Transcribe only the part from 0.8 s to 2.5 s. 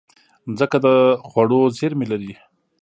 د خوړو زېرمې لري.